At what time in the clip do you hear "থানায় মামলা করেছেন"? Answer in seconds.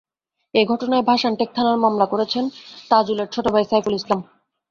1.55-2.43